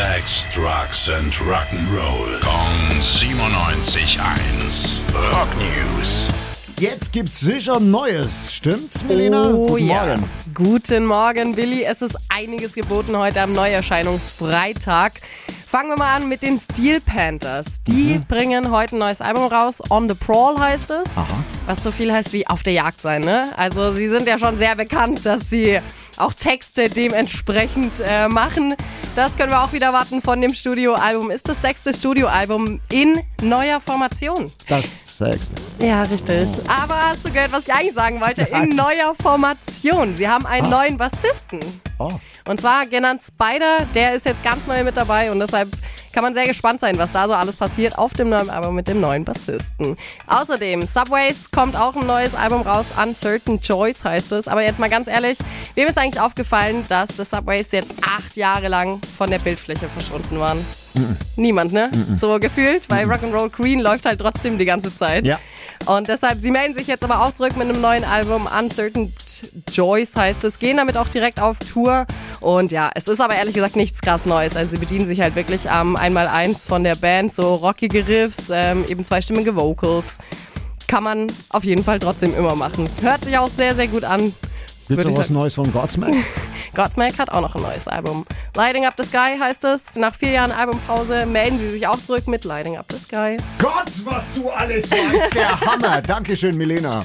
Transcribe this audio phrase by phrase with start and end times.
[0.00, 2.40] Sex, Drugs and Rock'n'Roll.
[2.40, 5.02] Kong 97.1.
[5.30, 6.28] Rock News.
[6.78, 8.50] Jetzt gibt's sicher Neues.
[8.50, 9.50] Stimmt's, Melina?
[9.52, 10.06] Oh Guten ja.
[10.06, 10.30] Morgen.
[10.54, 11.82] Guten Morgen, Billy.
[11.84, 15.20] Es ist einiges geboten heute am Neuerscheinungsfreitag.
[15.66, 17.66] Fangen wir mal an mit den Steel Panthers.
[17.86, 18.24] Die Mhm.
[18.24, 19.82] bringen heute ein neues Album raus.
[19.90, 21.08] On the Prowl heißt es.
[21.70, 23.56] Was so viel heißt wie auf der Jagd sein, ne?
[23.56, 25.78] Also sie sind ja schon sehr bekannt, dass sie
[26.16, 28.74] auch Texte dementsprechend äh, machen.
[29.14, 31.30] Das können wir auch wieder warten von dem Studioalbum.
[31.30, 34.50] Ist das sechste Studioalbum in neuer Formation.
[34.66, 35.54] Das Sechste.
[35.78, 36.48] Ja, richtig.
[36.66, 38.42] Aber hast du gehört, was ich eigentlich sagen wollte?
[38.42, 40.16] In neuer Formation.
[40.16, 41.60] Sie haben einen neuen Bassisten.
[42.00, 42.14] Oh.
[42.48, 43.86] Und zwar genannt Spider.
[43.94, 45.68] Der ist jetzt ganz neu mit dabei und deshalb
[46.12, 48.88] kann man sehr gespannt sein, was da so alles passiert auf dem neuen Album mit
[48.88, 49.96] dem neuen Bassisten.
[50.26, 52.86] Außerdem, Subways kommt auch ein neues Album raus.
[53.00, 54.48] Uncertain Choice heißt es.
[54.48, 55.38] Aber jetzt mal ganz ehrlich,
[55.74, 60.38] wem ist eigentlich aufgefallen, dass die Subways jetzt acht Jahre lang von der Bildfläche verschwunden
[60.38, 60.64] waren?
[61.36, 61.90] Niemand, ne?
[62.12, 65.26] So gefühlt, weil Rock'n'Roll Queen läuft halt trotzdem die ganze Zeit.
[65.26, 65.38] Ja.
[65.86, 68.46] Und deshalb, sie melden sich jetzt aber auch zurück mit einem neuen Album.
[68.46, 69.14] Uncertain
[69.72, 70.58] Joyce heißt es.
[70.58, 72.06] Gehen damit auch direkt auf Tour.
[72.40, 74.56] Und ja, es ist aber ehrlich gesagt nichts krass Neues.
[74.56, 77.34] Also sie bedienen sich halt wirklich am Einmaleins von der Band.
[77.34, 80.18] So rockige Riffs, ähm, eben zweistimmige Vocals.
[80.86, 82.88] Kann man auf jeden Fall trotzdem immer machen.
[83.00, 84.32] Hört sich auch sehr, sehr gut an.
[84.90, 85.34] Noch ich was sagen.
[85.34, 86.14] Neues von Godsmack?
[86.74, 88.24] Godsmack hat auch noch ein neues Album.
[88.54, 89.94] Lighting Up the Sky heißt es.
[89.94, 93.36] Nach vier Jahren Albumpause melden sie sich auch zurück mit Lighting Up the Sky.
[93.58, 96.02] Gott, was du alles weißt, der Hammer.
[96.06, 97.04] Dankeschön, Milena.